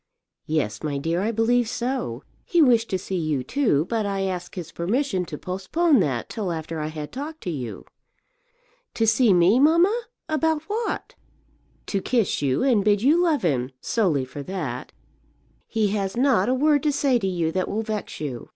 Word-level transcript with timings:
"Yes, 0.47 0.81
my 0.81 0.97
dear, 0.97 1.21
I 1.21 1.31
believe 1.31 1.69
so. 1.69 2.23
He 2.43 2.59
wished 2.59 2.89
to 2.89 2.97
see 2.97 3.19
you, 3.19 3.43
too; 3.43 3.85
but 3.85 4.03
I 4.03 4.21
asked 4.21 4.55
his 4.55 4.71
permission 4.71 5.25
to 5.25 5.37
postpone 5.37 5.99
that 5.99 6.27
till 6.27 6.51
after 6.51 6.79
I 6.79 6.87
had 6.87 7.11
talked 7.11 7.41
to 7.41 7.51
you." 7.51 7.85
"To 8.95 9.05
see 9.05 9.31
me, 9.31 9.59
mamma? 9.59 10.05
About 10.27 10.63
what?" 10.63 11.13
"To 11.85 12.01
kiss 12.01 12.41
you, 12.41 12.63
and 12.63 12.83
bid 12.83 13.03
you 13.03 13.21
love 13.21 13.43
him; 13.43 13.69
solely 13.79 14.25
for 14.25 14.41
that. 14.41 14.91
He 15.67 15.89
has 15.89 16.17
not 16.17 16.49
a 16.49 16.53
word 16.55 16.81
to 16.81 16.91
say 16.91 17.19
to 17.19 17.27
you 17.27 17.51
that 17.51 17.69
will 17.69 17.83
vex 17.83 18.19
you." 18.19 18.49